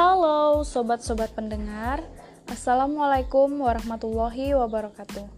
[0.00, 2.00] Halo sobat-sobat pendengar,
[2.48, 5.28] Assalamualaikum warahmatullahi wabarakatuh.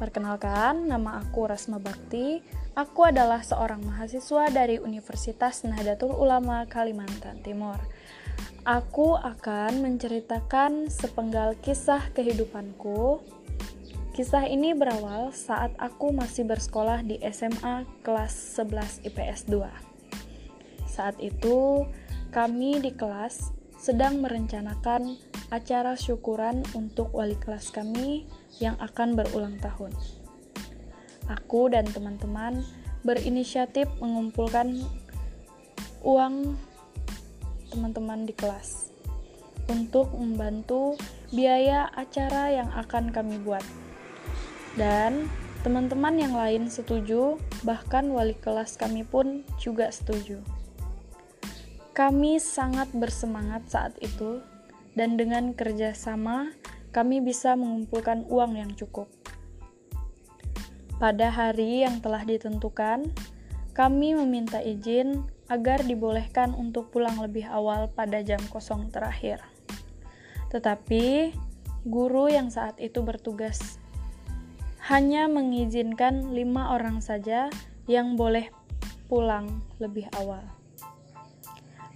[0.00, 2.40] Perkenalkan, nama aku Rasma Bakti.
[2.72, 7.76] Aku adalah seorang mahasiswa dari Universitas Nahdlatul Ulama Kalimantan Timur.
[8.64, 13.20] Aku akan menceritakan sepenggal kisah kehidupanku.
[14.16, 20.88] Kisah ini berawal saat aku masih bersekolah di SMA kelas 11 IPS 2.
[20.88, 21.84] Saat itu,
[22.32, 23.55] kami di kelas
[23.86, 25.14] sedang merencanakan
[25.54, 28.26] acara syukuran untuk wali kelas kami
[28.58, 29.94] yang akan berulang tahun.
[31.30, 32.66] Aku dan teman-teman
[33.06, 34.82] berinisiatif mengumpulkan
[36.02, 36.58] uang
[37.70, 38.90] teman-teman di kelas
[39.70, 40.98] untuk membantu
[41.30, 43.62] biaya acara yang akan kami buat.
[44.74, 45.30] Dan
[45.62, 50.55] teman-teman yang lain setuju, bahkan wali kelas kami pun juga setuju.
[51.96, 54.44] Kami sangat bersemangat saat itu,
[54.92, 56.52] dan dengan kerjasama,
[56.92, 59.08] kami bisa mengumpulkan uang yang cukup.
[61.00, 63.08] Pada hari yang telah ditentukan,
[63.72, 69.40] kami meminta izin agar dibolehkan untuk pulang lebih awal pada jam kosong terakhir.
[70.52, 71.32] Tetapi,
[71.88, 73.80] guru yang saat itu bertugas
[74.92, 77.48] hanya mengizinkan lima orang saja
[77.88, 78.52] yang boleh
[79.08, 80.55] pulang lebih awal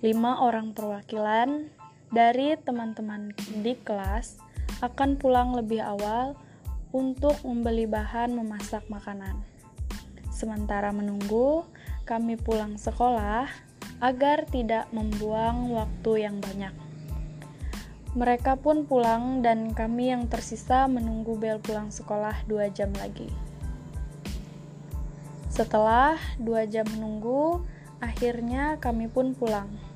[0.00, 1.68] lima orang perwakilan
[2.08, 4.40] dari teman-teman di kelas
[4.80, 6.32] akan pulang lebih awal
[6.90, 9.36] untuk membeli bahan memasak makanan.
[10.32, 11.68] Sementara menunggu,
[12.08, 13.44] kami pulang sekolah
[14.00, 16.72] agar tidak membuang waktu yang banyak.
[18.16, 23.30] Mereka pun pulang dan kami yang tersisa menunggu bel pulang sekolah dua jam lagi.
[25.52, 27.62] Setelah dua jam menunggu,
[28.00, 29.89] akhirnya kami pun pulang.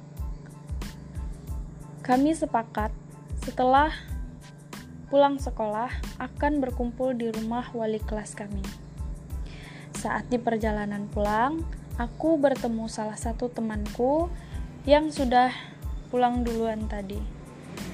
[2.05, 2.93] Kami sepakat
[3.41, 3.89] setelah
[5.09, 5.89] pulang sekolah
[6.21, 8.61] akan berkumpul di rumah wali kelas kami.
[9.97, 11.65] Saat di perjalanan pulang,
[11.97, 14.29] aku bertemu salah satu temanku
[14.85, 15.49] yang sudah
[16.13, 17.17] pulang duluan tadi.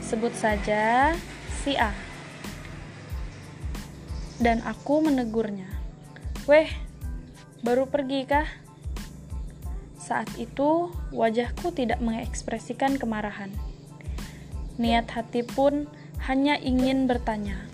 [0.02, 1.14] Sebut saja
[1.62, 1.94] si A.
[4.42, 5.70] Dan aku menegurnya.
[6.50, 6.66] Weh,
[7.62, 8.50] baru pergi kah?
[10.02, 13.69] Saat itu, wajahku tidak mengekspresikan kemarahan
[14.80, 15.84] niat hati pun
[16.24, 17.68] hanya ingin bertanya.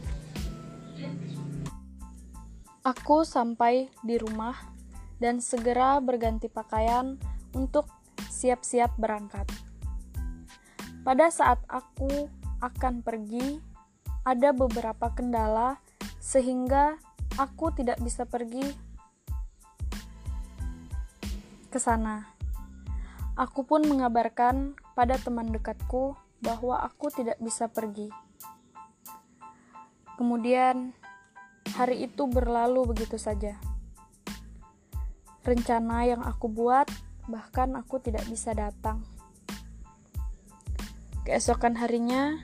[2.83, 4.59] Aku sampai di rumah
[5.23, 7.15] dan segera berganti pakaian
[7.55, 7.87] untuk
[8.27, 9.47] siap-siap berangkat.
[11.07, 12.27] Pada saat aku
[12.59, 13.63] akan pergi,
[14.27, 15.79] ada beberapa kendala
[16.19, 16.99] sehingga
[17.39, 18.67] aku tidak bisa pergi
[21.71, 22.27] ke sana.
[23.39, 28.13] Aku pun mengabarkan pada teman dekatku bahwa aku tidak bisa pergi.
[30.17, 30.97] Kemudian,
[31.77, 33.61] hari itu berlalu begitu saja.
[35.45, 36.89] Rencana yang aku buat,
[37.29, 39.05] bahkan aku tidak bisa datang.
[41.29, 42.41] Keesokan harinya,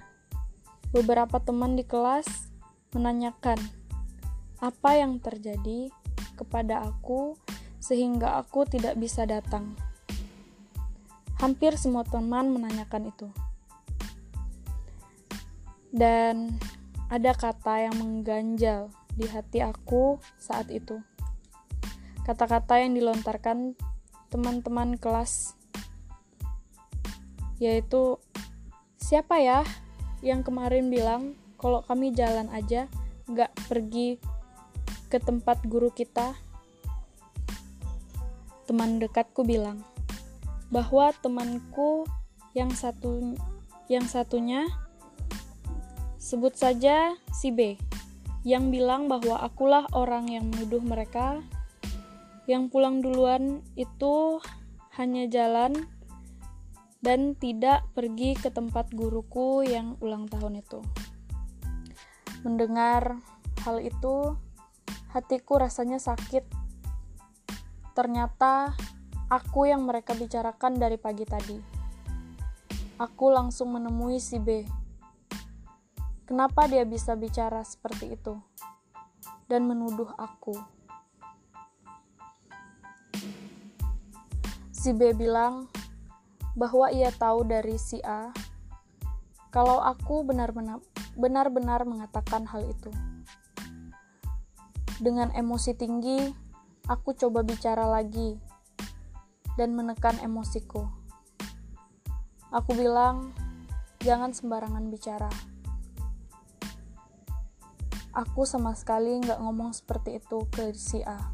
[0.93, 2.29] beberapa teman di kelas
[2.93, 3.57] menanyakan
[4.61, 5.89] apa yang terjadi
[6.37, 7.41] kepada aku
[7.81, 9.75] sehingga aku tidak bisa datang.
[11.41, 13.27] Hampir semua teman menanyakan itu
[15.93, 16.57] dan
[17.13, 20.99] ada kata yang mengganjal di hati aku saat itu.
[22.25, 23.77] Kata-kata yang dilontarkan
[24.33, 25.53] teman-teman kelas
[27.61, 28.19] yaitu
[28.99, 29.63] siapa ya
[30.25, 32.91] yang kemarin bilang kalau kami jalan aja
[33.31, 34.19] gak pergi
[35.07, 36.35] ke tempat guru kita
[38.67, 39.85] teman dekatku bilang
[40.73, 42.09] bahwa temanku
[42.57, 43.37] yang satu
[43.87, 44.67] yang satunya
[46.23, 47.75] Sebut saja si B,
[48.47, 51.43] yang bilang bahwa akulah orang yang menuduh mereka.
[52.47, 54.39] Yang pulang duluan itu
[54.95, 55.75] hanya jalan
[57.03, 60.79] dan tidak pergi ke tempat guruku yang ulang tahun itu.
[62.47, 63.19] Mendengar
[63.67, 64.39] hal itu,
[65.11, 66.47] hatiku rasanya sakit.
[67.99, 68.79] Ternyata
[69.27, 71.59] aku yang mereka bicarakan dari pagi tadi.
[73.03, 74.82] Aku langsung menemui si B
[76.33, 78.41] Kenapa dia bisa bicara seperti itu
[79.53, 80.57] dan menuduh aku?
[84.73, 85.69] Si B bilang
[86.57, 88.33] bahwa ia tahu dari si A
[89.53, 92.89] kalau aku benar-benar mengatakan hal itu.
[95.05, 96.33] Dengan emosi tinggi,
[96.89, 98.41] aku coba bicara lagi
[99.61, 100.89] dan menekan emosiku.
[102.49, 103.37] Aku bilang,
[104.01, 105.52] jangan sembarangan bicara.
[108.13, 111.33] Aku sama sekali nggak ngomong seperti itu ke si A.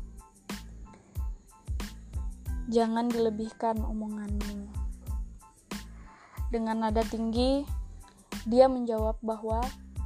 [2.71, 4.71] Jangan dilebihkan omonganmu.
[6.55, 7.67] Dengan nada tinggi,
[8.47, 9.59] dia menjawab bahwa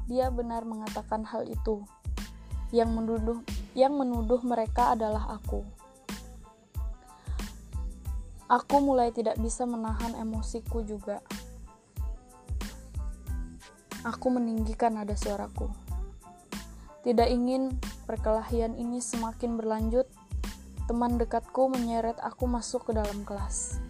[0.08, 1.84] dia benar mengatakan hal itu.
[2.72, 3.38] Yang menuduh
[3.76, 5.68] yang menuduh mereka adalah aku.
[8.48, 11.20] Aku mulai tidak bisa menahan emosiku juga.
[14.08, 15.81] Aku meninggikan nada suaraku.
[17.02, 20.06] Tidak ingin perkelahian ini semakin berlanjut,
[20.86, 23.82] teman dekatku menyeret aku masuk ke dalam kelas.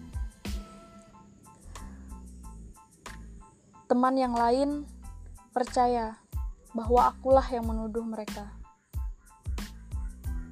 [3.85, 4.89] Teman yang lain
[5.53, 6.17] percaya
[6.73, 8.57] bahwa akulah yang menuduh mereka.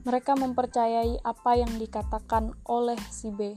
[0.05, 3.57] Mereka mempercayai apa yang dikatakan oleh si B.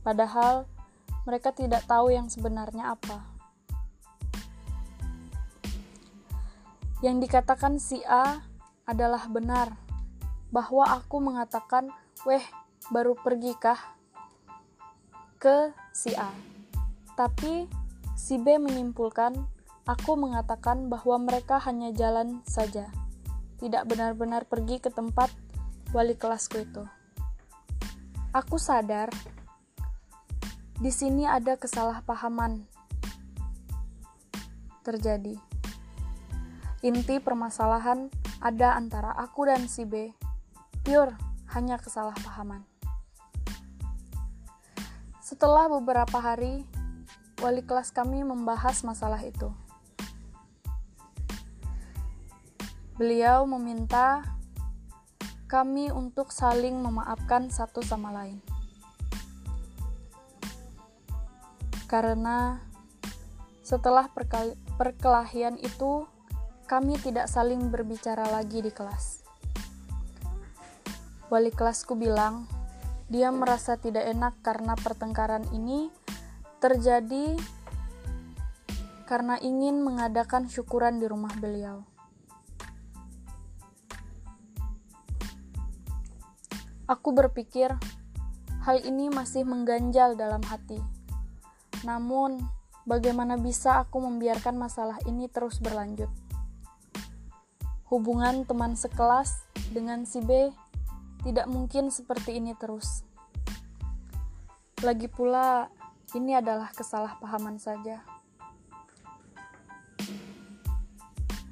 [0.00, 0.64] Padahal
[1.28, 3.33] mereka tidak tahu yang sebenarnya apa.
[7.04, 8.40] Yang dikatakan si A
[8.88, 9.76] adalah benar,
[10.48, 11.92] bahwa aku mengatakan,
[12.24, 12.40] "Weh,
[12.88, 13.76] baru pergi kah?"
[15.36, 16.32] ke si A.
[17.12, 17.68] Tapi
[18.16, 19.36] si B menyimpulkan,
[19.84, 22.88] "Aku mengatakan bahwa mereka hanya jalan saja,
[23.60, 25.28] tidak benar-benar pergi ke tempat
[25.92, 26.88] wali kelasku itu."
[28.32, 29.12] Aku sadar
[30.80, 32.64] di sini ada kesalahpahaman
[34.80, 35.53] terjadi.
[36.84, 38.12] Inti permasalahan
[38.44, 40.12] ada antara aku dan si B.
[40.84, 41.16] Pure,
[41.56, 42.60] hanya kesalahpahaman.
[45.24, 46.68] Setelah beberapa hari,
[47.40, 49.48] wali kelas kami membahas masalah itu.
[53.00, 54.20] Beliau meminta
[55.48, 58.44] kami untuk saling memaafkan satu sama lain.
[61.88, 62.60] Karena
[63.64, 64.12] setelah
[64.76, 66.12] perkelahian itu,
[66.74, 69.22] kami tidak saling berbicara lagi di kelas.
[71.30, 72.50] Wali kelasku bilang,
[73.06, 75.86] dia merasa tidak enak karena pertengkaran ini
[76.58, 77.38] terjadi
[79.06, 81.86] karena ingin mengadakan syukuran di rumah beliau.
[86.90, 87.70] Aku berpikir
[88.66, 90.82] hal ini masih mengganjal dalam hati.
[91.86, 92.42] Namun,
[92.82, 96.23] bagaimana bisa aku membiarkan masalah ini terus berlanjut?
[97.94, 100.50] Hubungan teman sekelas dengan si B
[101.22, 103.06] tidak mungkin seperti ini terus.
[104.82, 105.70] Lagi pula,
[106.10, 108.02] ini adalah kesalahpahaman saja.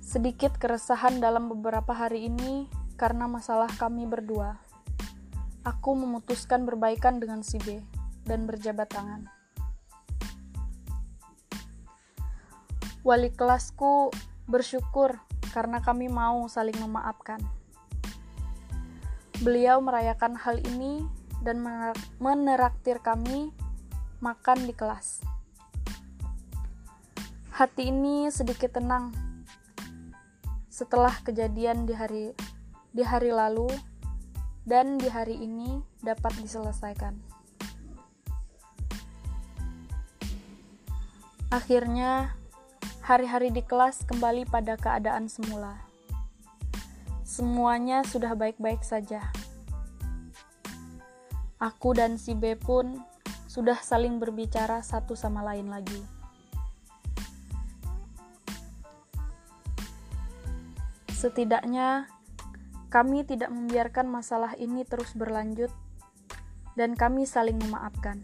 [0.02, 2.66] Sedikit keresahan dalam beberapa hari ini
[2.98, 4.58] karena masalah kami berdua.
[5.62, 7.78] Aku memutuskan berbaikan dengan si B
[8.26, 9.30] dan berjabat tangan.
[13.06, 14.10] Wali kelasku
[14.50, 17.38] bersyukur karena kami mau saling memaafkan.
[19.44, 21.04] Beliau merayakan hal ini
[21.44, 21.60] dan
[22.16, 23.52] meneraktir kami
[24.24, 25.20] makan di kelas.
[27.52, 29.12] Hati ini sedikit tenang
[30.72, 32.32] setelah kejadian di hari
[32.96, 33.68] di hari lalu
[34.64, 37.18] dan di hari ini dapat diselesaikan.
[41.52, 42.32] Akhirnya,
[43.02, 45.74] Hari-hari di kelas kembali pada keadaan semula.
[47.26, 49.26] Semuanya sudah baik-baik saja.
[51.58, 53.02] Aku dan si B pun
[53.50, 55.98] sudah saling berbicara satu sama lain lagi.
[61.10, 62.06] Setidaknya,
[62.86, 65.74] kami tidak membiarkan masalah ini terus berlanjut,
[66.78, 68.22] dan kami saling memaafkan.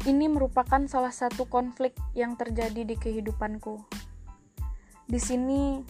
[0.00, 3.84] Ini merupakan salah satu konflik yang terjadi di kehidupanku.
[5.04, 5.84] Di sini,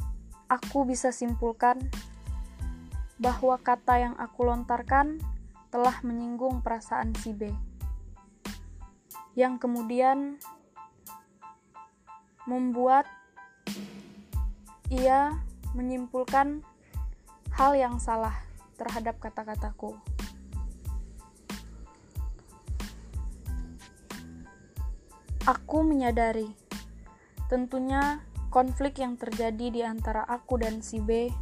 [0.51, 1.79] aku bisa simpulkan
[3.23, 5.23] bahwa kata yang aku lontarkan
[5.71, 7.55] telah menyinggung perasaan si B,
[9.39, 10.43] yang kemudian
[12.51, 13.07] membuat
[14.91, 15.39] ia
[15.79, 16.67] menyimpulkan
[17.55, 18.35] hal yang salah
[18.75, 19.95] terhadap kata-kataku.
[25.49, 26.53] Aku menyadari,
[27.49, 28.21] tentunya
[28.53, 31.33] konflik yang terjadi di antara aku dan si B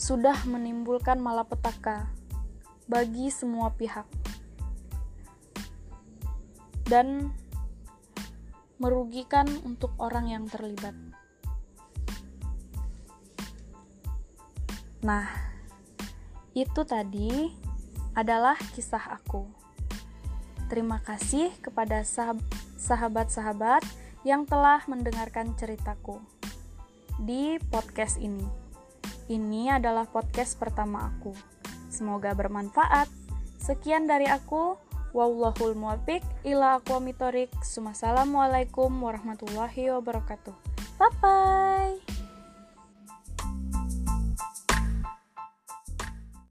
[0.00, 2.08] sudah menimbulkan malapetaka
[2.88, 4.08] bagi semua pihak
[6.88, 7.36] dan
[8.80, 10.96] merugikan untuk orang yang terlibat.
[15.04, 15.28] Nah,
[16.56, 17.52] itu tadi
[18.16, 19.46] adalah kisah aku.
[20.70, 22.06] Terima kasih kepada
[22.78, 23.82] sahabat-sahabat
[24.22, 26.22] yang telah mendengarkan ceritaku
[27.18, 28.46] di podcast ini.
[29.26, 31.34] Ini adalah podcast pertama aku.
[31.90, 33.10] Semoga bermanfaat.
[33.58, 34.78] Sekian dari aku.
[35.10, 37.50] Wallahul muwafiq ila aqwamitorik.
[37.58, 40.54] Wassalamualaikum warahmatullahi wabarakatuh.
[41.02, 41.69] Bye bye.